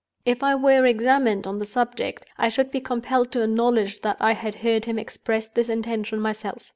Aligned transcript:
If 0.25 0.41
I 0.41 0.55
were 0.55 0.83
examined 0.87 1.45
on 1.45 1.59
the 1.59 1.65
subject, 1.67 2.25
I 2.35 2.49
should 2.49 2.71
be 2.71 2.81
compelled 2.81 3.31
to 3.33 3.43
acknowledge 3.43 4.01
that 4.01 4.17
I 4.19 4.31
had 4.31 4.55
heard 4.65 4.85
him 4.85 4.97
express 4.97 5.47
this 5.47 5.69
intention 5.69 6.19
myself. 6.19 6.63